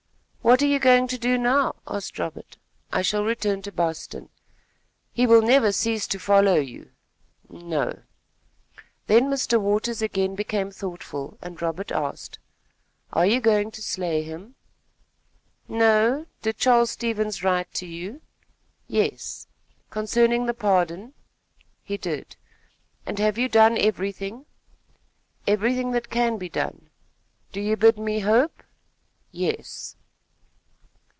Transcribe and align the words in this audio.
"What 0.43 0.63
are 0.63 0.67
you 0.67 0.79
going 0.79 1.07
to 1.09 1.19
do 1.19 1.37
now?" 1.37 1.75
asked 1.87 2.17
Robert. 2.17 2.57
"I 2.91 3.03
shall 3.03 3.23
return 3.23 3.61
to 3.61 3.71
Boston." 3.71 4.29
"He 5.13 5.27
will 5.27 5.43
never 5.43 5.71
cease 5.71 6.07
to 6.07 6.19
follow 6.19 6.55
you." 6.55 6.89
"No." 7.47 8.01
Then 9.05 9.25
Mr. 9.29 9.61
Waters 9.61 10.01
again 10.01 10.33
became 10.33 10.71
thoughtful, 10.71 11.37
and 11.43 11.61
Robert 11.61 11.91
asked: 11.91 12.39
"Are 13.13 13.25
you 13.25 13.39
going 13.39 13.69
to 13.69 13.83
slay 13.83 14.23
him?" 14.23 14.55
"No. 15.67 16.25
Did 16.41 16.57
Charles 16.57 16.89
Stevens 16.89 17.43
write 17.43 17.71
to 17.75 17.85
you?" 17.85 18.19
"Yes." 18.87 19.45
"Concerning 19.91 20.47
the 20.47 20.55
pardon?" 20.55 21.13
"He 21.83 21.97
did." 21.97 22.35
"And 23.05 23.19
have 23.19 23.37
you 23.37 23.47
done 23.47 23.77
everything?" 23.77 24.47
"Everything 25.45 25.91
that 25.91 26.09
can 26.09 26.39
be 26.39 26.49
done." 26.49 26.89
"Do 27.51 27.61
you 27.61 27.77
bid 27.77 27.99
me 27.99 28.21
hope?" 28.21 28.63
"Yes." 29.31 29.95